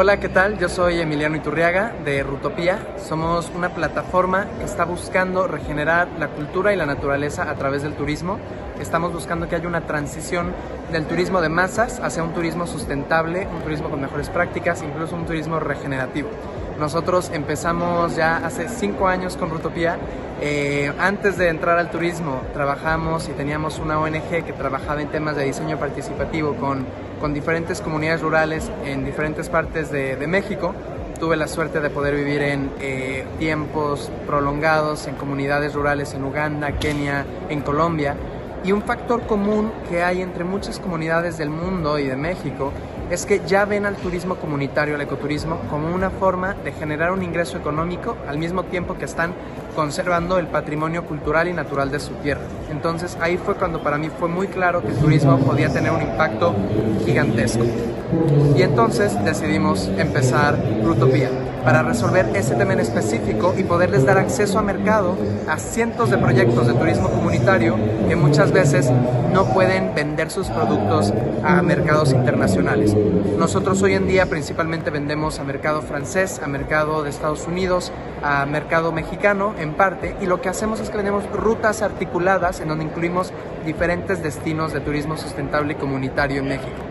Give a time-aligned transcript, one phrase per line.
[0.00, 0.58] Hola, ¿qué tal?
[0.58, 2.78] Yo soy Emiliano Iturriaga de Rutopía.
[2.98, 7.94] Somos una plataforma que está buscando regenerar la cultura y la naturaleza a través del
[7.94, 8.38] turismo.
[8.80, 10.54] Estamos buscando que haya una transición
[10.92, 15.26] del turismo de masas hacia un turismo sustentable, un turismo con mejores prácticas, incluso un
[15.26, 16.28] turismo regenerativo.
[16.78, 19.98] Nosotros empezamos ya hace cinco años con Rutopía.
[20.40, 25.34] Eh, antes de entrar al turismo trabajamos y teníamos una ONG que trabajaba en temas
[25.34, 26.86] de diseño participativo con,
[27.20, 30.72] con diferentes comunidades rurales en diferentes partes de, México.
[31.18, 36.70] Tuve la suerte de poder vivir en eh, tiempos prolongados en comunidades rurales en Uganda,
[36.78, 38.14] Kenia, en Colombia.
[38.64, 42.72] Y un factor común que hay entre muchas comunidades del mundo y de México
[43.08, 47.22] es que ya ven al turismo comunitario, al ecoturismo, como una forma de generar un
[47.22, 49.32] ingreso económico al mismo tiempo que están
[49.74, 52.42] conservando el patrimonio cultural y natural de su tierra.
[52.70, 56.02] Entonces ahí fue cuando para mí fue muy claro que el turismo podía tener un
[56.02, 56.54] impacto
[57.04, 57.64] gigantesco.
[58.56, 61.28] Y entonces decidimos empezar Rutopía
[61.64, 65.16] para resolver ese tema en específico y poderles dar acceso a mercado
[65.46, 67.76] a cientos de proyectos de turismo comunitario
[68.08, 68.90] que muchas veces
[69.32, 71.12] no pueden vender sus productos
[71.44, 72.96] a mercados internacionales.
[73.36, 78.46] Nosotros hoy en día principalmente vendemos a mercado francés, a mercado de Estados Unidos, a
[78.46, 82.84] mercado mexicano en parte y lo que hacemos es que vendemos rutas articuladas en donde
[82.84, 83.32] incluimos
[83.64, 86.87] diferentes destinos de turismo sustentable y comunitario en México.